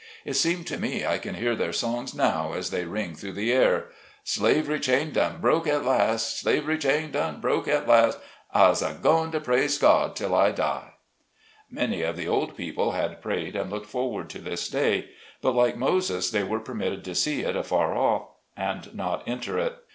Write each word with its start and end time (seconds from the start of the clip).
It 0.25 0.33
seems 0.33 0.65
to 0.65 0.79
me 0.79 1.05
I 1.05 1.19
can 1.19 1.35
hear 1.35 1.55
their 1.55 1.71
songs 1.71 2.15
now 2.15 2.53
as 2.53 2.71
they 2.71 2.85
ring 2.85 3.13
through 3.13 3.33
the 3.33 3.53
air:" 3.53 3.89
Slavery 4.23 4.79
chain 4.79 5.11
done 5.11 5.37
broke 5.39 5.67
at 5.67 5.85
last; 5.85 6.39
slavery 6.39 6.79
chain 6.79 7.11
done 7.11 7.39
broke 7.39 7.67
at 7.67 7.87
last— 7.87 8.17
I's 8.51 8.81
goin' 8.81 9.29
to 9.29 9.39
praise 9.39 9.77
God 9.77 10.15
till 10.15 10.33
I 10.33 10.53
die." 10.53 10.93
Many 11.69 12.01
of 12.01 12.17
the 12.17 12.27
old 12.27 12.57
people 12.57 12.93
had 12.93 13.21
prayed 13.21 13.55
and 13.55 13.69
looked 13.69 13.91
forward 13.91 14.27
to 14.31 14.39
this 14.39 14.69
day, 14.69 15.11
but 15.39 15.51
like 15.51 15.77
Moses 15.77 16.31
they 16.31 16.41
were 16.43 16.59
per. 16.61 16.73
mitted 16.73 17.03
to 17.03 17.13
see 17.13 17.41
it 17.41 17.55
afar 17.55 17.95
off, 17.95 18.23
and 18.57 18.95
not 18.95 19.21
enter 19.27 19.59
it. 19.59 19.75